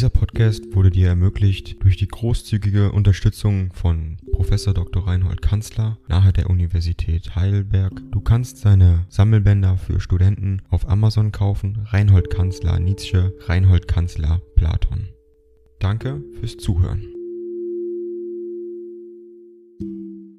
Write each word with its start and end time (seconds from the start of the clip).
Dieser 0.00 0.08
Podcast 0.08 0.74
wurde 0.74 0.88
dir 0.88 1.08
ermöglicht 1.08 1.84
durch 1.84 1.98
die 1.98 2.08
großzügige 2.08 2.90
Unterstützung 2.90 3.70
von 3.74 4.16
Professor 4.32 4.72
Dr. 4.72 5.06
Reinhold 5.06 5.42
Kanzler 5.42 5.98
nahe 6.08 6.32
der 6.32 6.48
Universität 6.48 7.36
Heidelberg. 7.36 7.92
Du 8.10 8.22
kannst 8.22 8.56
seine 8.56 9.04
Sammelbänder 9.10 9.76
für 9.76 10.00
Studenten 10.00 10.62
auf 10.70 10.88
Amazon 10.88 11.32
kaufen. 11.32 11.84
Reinhold 11.84 12.30
Kanzler 12.30 12.80
Nietzsche, 12.80 13.34
Reinhold 13.40 13.88
Kanzler 13.88 14.40
Platon. 14.56 15.10
Danke 15.80 16.24
fürs 16.40 16.56
Zuhören. 16.56 17.02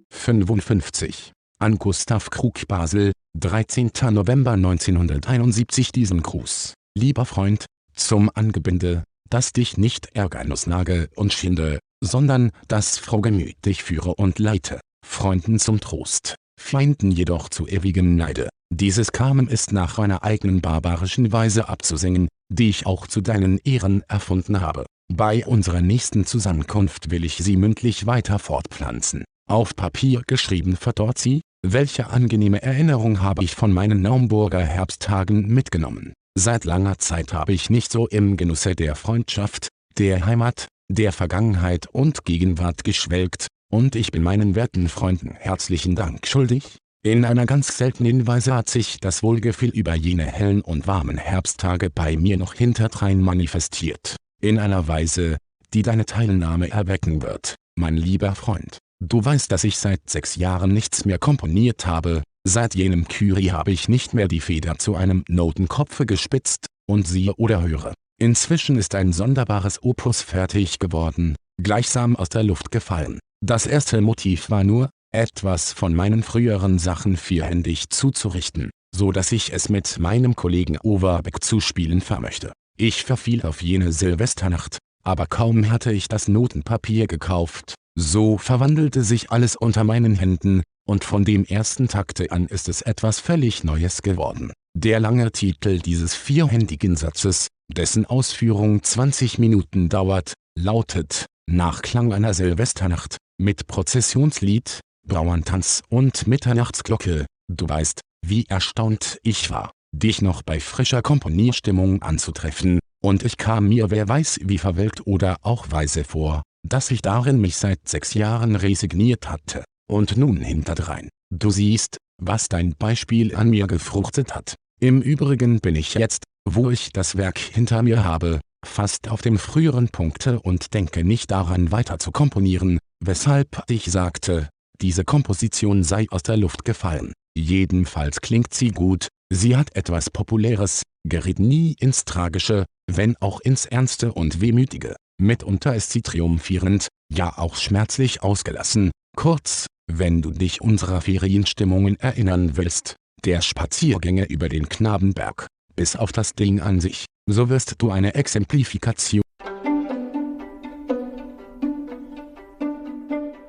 55. 0.10 1.34
An 1.60 1.76
Gustav 1.76 2.32
Krug 2.32 2.68
Basel, 2.68 3.12
13. 3.38 3.92
November 4.10 4.54
1971 4.54 5.92
diesen 5.92 6.24
Gruß. 6.24 6.74
Lieber 6.98 7.26
Freund, 7.26 7.68
zum 7.94 8.32
Angebinde, 8.34 9.04
das 9.32 9.54
dich 9.54 9.78
nicht 9.78 10.10
ärgernis 10.14 10.68
nage 10.68 11.10
und 11.16 11.34
schinde, 11.34 11.80
sondern 12.04 12.52
das 12.68 12.98
frohgemüt 12.98 13.56
dich 13.66 13.84
führe 13.84 14.16
und 14.16 14.38
leite, 14.38 14.80
Freunden 15.06 15.60
zum 15.60 15.80
Trost, 15.80 16.36
Feinden 16.60 17.12
jedoch 17.12 17.50
zu 17.50 17.68
ewigem 17.68 18.16
Neide. 18.16 18.50
Dieses 18.74 19.12
Kamen 19.12 19.48
ist 19.48 19.74
nach 19.74 19.98
meiner 19.98 20.24
eigenen 20.24 20.62
barbarischen 20.62 21.32
Weise 21.32 21.68
abzusingen, 21.68 22.28
die 22.50 22.70
ich 22.70 22.86
auch 22.86 23.08
zu 23.08 23.22
deinen 23.22 23.58
Ehren 23.60 24.04
erfunden 24.08 24.62
habe. 24.62 24.86
Bei 25.14 25.46
unserer 25.46 25.82
nächsten 25.82 26.26
Zusammenkunft 26.26 27.12
will 27.12 27.26
ich 27.26 27.36
sie 27.38 27.58
mündlich 27.58 28.06
weiter 28.06 28.40
fortpflanzen. 28.40 29.26
Auf 29.50 29.76
Papier 29.76 30.22
geschrieben 30.26 30.78
verdorrt 30.78 31.18
sie, 31.18 31.42
welche 31.66 32.10
angenehme 32.10 32.62
Erinnerung 32.62 33.22
habe 33.22 33.44
ich 33.44 33.56
von 33.56 33.74
meinen 33.74 34.02
Naumburger 34.02 34.64
Herbsttagen 34.64 35.48
mitgenommen. 35.48 36.14
Seit 36.34 36.64
langer 36.64 36.98
Zeit 36.98 37.34
habe 37.34 37.52
ich 37.52 37.70
nicht 37.70 37.92
so 37.92 38.08
im 38.08 38.38
Genusse 38.38 38.74
der 38.74 38.96
Freundschaft, 38.96 39.68
der 39.98 40.26
Heimat, 40.26 40.68
der 40.90 41.12
Vergangenheit 41.12 41.88
und 41.88 42.24
Gegenwart 42.24 42.86
geschwelgt, 42.86 43.48
und 43.70 43.96
ich 43.96 44.12
bin 44.12 44.24
meinen 44.24 44.56
werten 44.56 44.88
Freunden 44.88 45.36
herzlichen 45.36 45.96
Dank 45.96 46.26
schuldig. 46.28 46.78
In 47.04 47.26
einer 47.26 47.46
ganz 47.46 47.78
seltenen 47.78 48.28
Weise 48.28 48.54
hat 48.54 48.70
sich 48.70 49.00
das 49.00 49.24
Wohlgefühl 49.24 49.70
über 49.70 49.94
jene 49.96 50.26
hellen 50.26 50.62
und 50.62 50.88
warmen 50.88 51.18
Herbsttage 51.18 51.90
bei 51.90 52.16
mir 52.16 52.38
noch 52.38 52.54
hinterdrein 52.54 53.20
manifestiert. 53.22 54.16
In 54.42 54.58
einer 54.58 54.88
Weise, 54.88 55.38
die 55.74 55.82
deine 55.82 56.06
Teilnahme 56.06 56.70
erwecken 56.70 57.22
wird, 57.22 57.56
mein 57.76 57.98
lieber 57.98 58.36
Freund. 58.36 58.78
Du 59.02 59.24
weißt, 59.24 59.52
dass 59.52 59.64
ich 59.64 59.78
seit 59.78 60.10
sechs 60.10 60.36
Jahren 60.36 60.74
nichts 60.74 61.06
mehr 61.06 61.18
komponiert 61.18 61.88
habe, 61.88 62.22
seit 62.44 62.76
jenem 62.76 63.08
Kyrie 63.08 63.52
habe 63.52 63.72
ich 63.72 63.90
nicht 63.90 64.14
mehr 64.14 64.28
die 64.28 64.40
Feder 64.40 64.78
zu 64.78 64.96
einem 64.96 65.24
Notenkopfe 65.28 66.06
gespitzt, 66.06 66.68
und 66.88 67.08
siehe 67.08 67.34
oder 67.36 67.62
höre. 67.62 67.94
Inzwischen 68.20 68.78
ist 68.78 68.94
ein 68.94 69.14
sonderbares 69.14 69.82
Opus 69.82 70.22
fertig 70.22 70.78
geworden, 70.78 71.36
gleichsam 71.62 72.16
aus 72.16 72.30
der 72.30 72.44
Luft 72.44 72.72
gefallen. 72.72 73.20
Das 73.44 73.66
erste 73.66 74.02
Motiv 74.02 74.50
war 74.50 74.64
nur, 74.64 74.90
etwas 75.12 75.74
von 75.74 75.96
meinen 75.96 76.22
früheren 76.22 76.80
Sachen 76.80 77.18
vierhändig 77.18 77.90
zuzurichten, 77.90 78.70
so 78.96 79.12
dass 79.12 79.32
ich 79.32 79.52
es 79.52 79.70
mit 79.70 80.00
meinem 80.00 80.36
Kollegen 80.36 80.78
Overbeck 80.78 81.44
zu 81.44 81.60
spielen 81.60 82.02
vermöchte. 82.02 82.54
Ich 82.78 83.04
verfiel 83.04 83.42
auf 83.44 83.62
jene 83.62 83.92
Silvesternacht, 83.92 84.78
aber 85.04 85.26
kaum 85.26 85.70
hatte 85.70 85.92
ich 85.92 86.08
das 86.08 86.28
Notenpapier 86.28 87.08
gekauft, 87.08 87.74
so 87.98 88.38
verwandelte 88.38 89.04
sich 89.04 89.32
alles 89.32 89.56
unter 89.56 89.84
meinen 89.84 90.16
Händen, 90.16 90.62
und 90.92 91.06
von 91.06 91.24
dem 91.24 91.46
ersten 91.46 91.88
Takte 91.88 92.32
an 92.32 92.48
ist 92.48 92.68
es 92.68 92.82
etwas 92.82 93.22
völlig 93.22 93.64
Neues 93.64 94.02
geworden. 94.02 94.52
Der 94.78 95.00
lange 95.00 95.32
Titel 95.32 95.80
dieses 95.80 96.14
vierhändigen 96.14 96.98
Satzes, 96.98 97.48
dessen 97.72 98.06
Ausführung 98.06 98.84
20 98.84 99.40
Minuten 99.40 99.88
dauert, 99.88 100.34
lautet 100.60 101.28
Nachklang 101.50 102.12
einer 102.12 102.34
Silvesternacht, 102.34 103.16
mit 103.40 103.68
Prozessionslied, 103.68 104.82
Brauerntanz 105.08 105.82
und 105.88 106.28
Mitternachtsglocke. 106.28 107.26
Du 107.48 107.70
weißt, 107.70 108.02
wie 108.28 108.44
erstaunt 108.48 109.18
ich 109.24 109.50
war, 109.50 109.72
dich 109.94 110.22
noch 110.22 110.42
bei 110.42 110.60
frischer 110.60 111.02
Komponierstimmung 111.02 112.02
anzutreffen, 112.02 112.80
und 113.02 113.24
ich 113.24 113.38
kam 113.38 113.70
mir 113.70 113.92
wer 113.92 114.10
weiß 114.10 114.42
wie 114.44 114.58
verwelkt 114.58 115.08
oder 115.08 115.38
auch 115.42 115.72
weise 115.72 116.04
vor, 116.04 116.44
dass 116.68 116.92
ich 116.92 117.02
darin 117.02 117.40
mich 117.40 117.56
seit 117.56 117.88
sechs 117.88 118.14
Jahren 118.14 118.58
resigniert 118.58 119.30
hatte. 119.30 119.64
Und 119.92 120.16
nun 120.16 120.38
hinterdrein, 120.38 121.10
du 121.36 121.52
siehst, 121.52 121.98
was 122.18 122.48
dein 122.48 122.76
Beispiel 122.80 123.36
an 123.36 123.50
mir 123.50 123.68
gefruchtet 123.68 124.34
hat. 124.34 124.56
Im 124.80 125.02
Übrigen 125.02 125.60
bin 125.60 125.76
ich 125.76 125.96
jetzt, 125.96 126.24
wo 126.48 126.70
ich 126.70 126.94
das 126.94 127.18
Werk 127.18 127.38
hinter 127.38 127.84
mir 127.84 128.06
habe, 128.06 128.40
fast 128.66 129.10
auf 129.10 129.22
dem 129.22 129.38
früheren 129.38 129.90
Punkte 129.90 130.40
und 130.40 130.74
denke 130.74 131.04
nicht 131.04 131.30
daran 131.30 131.74
weiter 131.74 132.00
zu 132.00 132.12
komponieren, 132.12 132.80
weshalb 133.04 133.64
ich 133.68 133.92
sagte, 133.92 134.48
diese 134.80 135.04
Komposition 135.04 135.84
sei 135.84 136.06
aus 136.10 136.24
der 136.24 136.38
Luft 136.38 136.64
gefallen. 136.64 137.12
Jedenfalls 137.38 138.22
klingt 138.22 138.54
sie 138.54 138.70
gut, 138.70 139.10
sie 139.30 139.58
hat 139.58 139.76
etwas 139.76 140.10
Populäres, 140.10 140.84
gerät 141.06 141.40
nie 141.40 141.76
ins 141.78 142.06
Tragische, 142.06 142.66
wenn 142.90 143.18
auch 143.18 143.42
ins 143.42 143.66
Ernste 143.66 144.14
und 144.14 144.40
Wehmütige. 144.40 144.96
Mitunter 145.20 145.76
ist 145.76 145.92
sie 145.92 146.02
triumphierend, 146.02 146.88
ja 147.12 147.38
auch 147.38 147.58
schmerzlich 147.58 148.24
ausgelassen. 148.24 148.92
Kurz, 149.18 149.68
wenn 150.00 150.22
du 150.22 150.32
dich 150.32 150.62
unserer 150.62 151.02
Ferienstimmungen 151.02 152.00
erinnern 152.00 152.58
willst, 152.58 152.96
der 153.26 153.42
Spaziergänge 153.42 154.26
über 154.26 154.50
den 154.50 154.70
Knabenberg, 154.70 155.48
bis 155.76 155.96
auf 155.96 156.12
das 156.12 156.34
Ding 156.34 156.60
an 156.60 156.80
sich, 156.80 157.06
so 157.28 157.50
wirst 157.50 157.76
du 157.78 157.92
eine 157.92 158.16
Exemplifikation. 158.16 159.24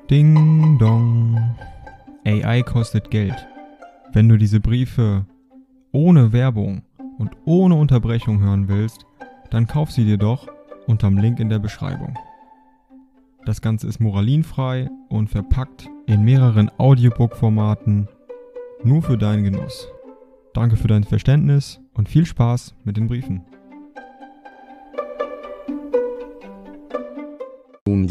Ding 0.09 0.77
dong. 0.79 1.55
AI 2.25 2.61
kostet 2.61 3.09
Geld. 3.09 3.35
Wenn 4.11 4.29
du 4.29 4.37
diese 4.37 4.59
Briefe 4.59 5.25
ohne 5.91 6.31
Werbung 6.33 6.83
und 7.17 7.31
ohne 7.45 7.75
Unterbrechung 7.75 8.41
hören 8.41 8.67
willst, 8.67 9.05
dann 9.49 9.67
kauf 9.67 9.91
sie 9.91 10.05
dir 10.05 10.17
doch 10.17 10.47
unterm 10.87 11.17
Link 11.17 11.39
in 11.39 11.49
der 11.49 11.59
Beschreibung. 11.59 12.17
Das 13.45 13.61
Ganze 13.61 13.87
ist 13.87 13.99
moralinfrei 13.99 14.89
und 15.09 15.29
verpackt 15.29 15.89
in 16.07 16.23
mehreren 16.23 16.71
Audiobook-Formaten 16.77 18.07
nur 18.83 19.01
für 19.01 19.17
deinen 19.17 19.43
Genuss. 19.43 19.87
Danke 20.53 20.77
für 20.77 20.87
dein 20.87 21.03
Verständnis 21.03 21.79
und 21.93 22.09
viel 22.09 22.25
Spaß 22.25 22.75
mit 22.83 22.97
den 22.97 23.07
Briefen. 23.07 23.43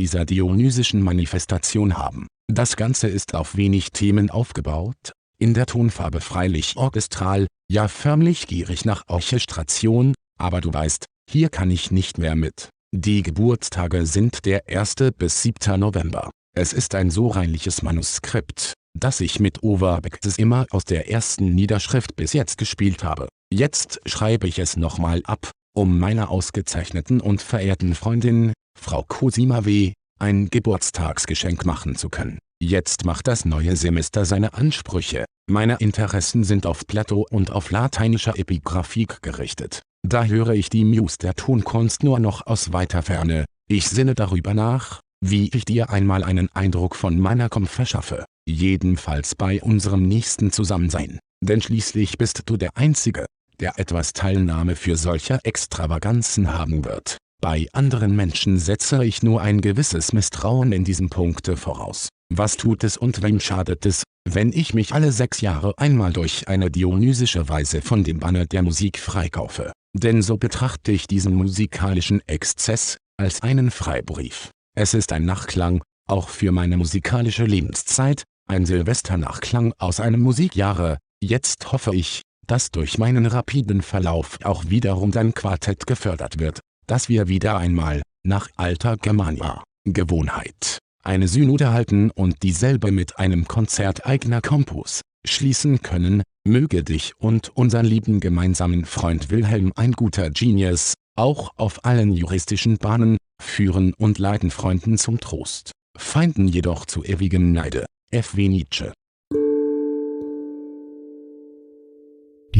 dieser 0.02 0.24
dionysischen 0.24 1.00
Manifestation 1.00 1.96
haben. 1.96 2.26
Das 2.52 2.74
Ganze 2.74 3.06
ist 3.06 3.36
auf 3.36 3.56
wenig 3.56 3.92
Themen 3.92 4.30
aufgebaut, 4.30 5.12
in 5.38 5.54
der 5.54 5.66
Tonfarbe 5.66 6.20
freilich 6.20 6.76
orchestral, 6.76 7.46
ja 7.70 7.86
förmlich 7.86 8.48
gierig 8.48 8.84
nach 8.84 9.04
Orchestration, 9.06 10.12
aber 10.40 10.60
du 10.60 10.74
weißt, 10.74 11.06
hier 11.30 11.50
kann 11.50 11.70
ich 11.70 11.92
nicht 11.92 12.18
mehr 12.18 12.34
mit. 12.34 12.68
Die 12.94 13.22
Geburtstage 13.22 14.04
sind 14.04 14.44
der 14.44 14.68
1. 14.68 14.96
bis 15.16 15.40
7. 15.40 15.80
November. 15.80 16.30
Es 16.54 16.74
ist 16.74 16.94
ein 16.94 17.10
so 17.10 17.28
reinliches 17.28 17.80
Manuskript, 17.80 18.74
das 18.92 19.20
ich 19.20 19.40
mit 19.40 19.62
Overbeckes 19.62 20.36
immer 20.36 20.66
aus 20.70 20.84
der 20.84 21.10
ersten 21.10 21.54
Niederschrift 21.54 22.16
bis 22.16 22.34
jetzt 22.34 22.58
gespielt 22.58 23.02
habe. 23.02 23.28
Jetzt 23.50 24.00
schreibe 24.04 24.46
ich 24.46 24.58
es 24.58 24.76
nochmal 24.76 25.22
ab, 25.24 25.50
um 25.74 25.98
meiner 25.98 26.28
ausgezeichneten 26.28 27.22
und 27.22 27.40
verehrten 27.40 27.94
Freundin, 27.94 28.52
Frau 28.78 29.02
Cosima 29.08 29.64
W., 29.64 29.94
ein 30.20 30.50
Geburtstagsgeschenk 30.50 31.64
machen 31.64 31.96
zu 31.96 32.10
können. 32.10 32.40
Jetzt 32.62 33.06
macht 33.06 33.26
das 33.26 33.46
neue 33.46 33.74
Semester 33.74 34.26
seine 34.26 34.52
Ansprüche. 34.52 35.24
Meine 35.48 35.76
Interessen 35.76 36.44
sind 36.44 36.66
auf 36.66 36.86
Plato 36.86 37.26
und 37.30 37.52
auf 37.52 37.70
lateinischer 37.70 38.38
Epigraphik 38.38 39.22
gerichtet. 39.22 39.80
Da 40.12 40.24
höre 40.24 40.50
ich 40.50 40.68
die 40.68 40.84
Muse 40.84 41.16
der 41.22 41.34
Tonkunst 41.34 42.02
nur 42.02 42.18
noch 42.18 42.46
aus 42.46 42.72
weiter 42.72 43.02
Ferne. 43.02 43.44
Ich 43.68 43.88
sinne 43.88 44.14
darüber 44.14 44.52
nach, 44.52 45.00
wie 45.24 45.48
ich 45.54 45.64
dir 45.64 45.90
einmal 45.90 46.24
einen 46.24 46.50
Eindruck 46.52 46.96
von 46.96 47.18
meiner 47.18 47.48
Kom 47.48 47.66
verschaffe. 47.66 48.24
Jedenfalls 48.46 49.34
bei 49.36 49.62
unserem 49.62 50.06
nächsten 50.06 50.50
Zusammensein. 50.50 51.18
Denn 51.42 51.62
schließlich 51.62 52.18
bist 52.18 52.42
du 52.46 52.56
der 52.56 52.76
Einzige, 52.76 53.26
der 53.60 53.78
etwas 53.78 54.12
Teilnahme 54.12 54.76
für 54.76 54.96
solcher 54.96 55.40
Extravaganzen 55.44 56.52
haben 56.52 56.84
wird. 56.84 57.16
Bei 57.40 57.68
anderen 57.72 58.14
Menschen 58.14 58.58
setze 58.58 59.04
ich 59.04 59.22
nur 59.22 59.40
ein 59.40 59.60
gewisses 59.60 60.12
Misstrauen 60.12 60.72
in 60.72 60.84
diesem 60.84 61.08
Punkte 61.08 61.56
voraus. 61.56 62.08
Was 62.34 62.56
tut 62.56 62.84
es 62.84 62.96
und 62.96 63.22
wem 63.22 63.40
schadet 63.40 63.86
es, 63.86 64.02
wenn 64.28 64.52
ich 64.52 64.74
mich 64.74 64.92
alle 64.92 65.12
sechs 65.12 65.40
Jahre 65.40 65.74
einmal 65.78 66.12
durch 66.12 66.48
eine 66.48 66.70
dionysische 66.70 67.48
Weise 67.48 67.82
von 67.82 68.04
dem 68.04 68.18
Banner 68.18 68.46
der 68.46 68.62
Musik 68.62 68.98
freikaufe? 68.98 69.72
Denn 69.94 70.22
so 70.22 70.36
betrachte 70.36 70.92
ich 70.92 71.06
diesen 71.06 71.34
musikalischen 71.34 72.20
Exzess 72.26 72.96
als 73.18 73.42
einen 73.42 73.70
Freibrief. 73.70 74.50
Es 74.74 74.94
ist 74.94 75.12
ein 75.12 75.24
Nachklang, 75.24 75.82
auch 76.08 76.28
für 76.28 76.50
meine 76.50 76.76
musikalische 76.76 77.44
Lebenszeit, 77.44 78.24
ein 78.48 78.66
Silvesternachklang 78.66 79.74
aus 79.78 80.00
einem 80.00 80.20
Musikjahre. 80.20 80.98
Jetzt 81.22 81.72
hoffe 81.72 81.94
ich, 81.94 82.22
dass 82.46 82.70
durch 82.70 82.98
meinen 82.98 83.26
rapiden 83.26 83.82
Verlauf 83.82 84.38
auch 84.42 84.64
wiederum 84.68 85.12
dein 85.12 85.34
Quartett 85.34 85.86
gefördert 85.86 86.38
wird. 86.38 86.60
dass 86.86 87.08
wir 87.08 87.28
wieder 87.28 87.56
einmal, 87.56 88.02
nach 88.24 88.48
alter 88.56 88.96
Germania, 88.96 89.62
Gewohnheit, 89.84 90.78
eine 91.02 91.28
Synode 91.28 91.72
halten 91.72 92.10
und 92.10 92.42
dieselbe 92.42 92.90
mit 92.92 93.18
einem 93.18 93.46
Konzert 93.46 94.04
eigener 94.04 94.40
Kompos 94.40 95.00
schließen 95.26 95.82
können, 95.82 96.22
möge 96.46 96.82
dich 96.82 97.12
und 97.18 97.50
unseren 97.56 97.86
lieben 97.86 98.20
gemeinsamen 98.20 98.84
Freund 98.84 99.30
Wilhelm 99.30 99.72
ein 99.76 99.92
guter 99.92 100.30
Genius, 100.30 100.94
auch 101.16 101.50
auf 101.56 101.84
allen 101.84 102.12
juristischen 102.12 102.78
Bahnen, 102.78 103.16
führen 103.40 103.94
und 103.94 104.18
leiten 104.18 104.50
Freunden 104.50 104.98
zum 104.98 105.20
Trost, 105.20 105.72
Feinden 105.96 106.48
jedoch 106.48 106.86
zu 106.86 107.04
ewigem 107.04 107.52
Neide. 107.52 107.86
F. 108.10 108.36
W. 108.36 108.48
Nietzsche 108.48 108.92